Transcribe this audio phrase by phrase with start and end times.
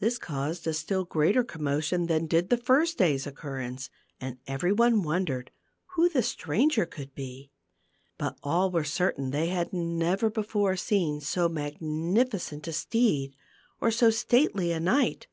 [0.00, 5.02] This caused a still greater commotion than did the first day's occurrence, and every one
[5.02, 5.50] wondered
[5.96, 7.50] who the stranger could be.
[8.16, 13.36] But all were certain that they had never before seen so magnificent a steed,
[13.82, 15.26] or so stately a knight.